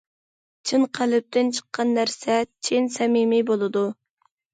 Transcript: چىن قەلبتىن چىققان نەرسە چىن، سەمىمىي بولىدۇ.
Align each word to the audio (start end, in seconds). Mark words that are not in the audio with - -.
چىن 0.69 0.85
قەلبتىن 0.97 1.51
چىققان 1.57 1.93
نەرسە 1.97 2.37
چىن، 2.69 2.87
سەمىمىي 2.95 3.45
بولىدۇ. 3.51 3.85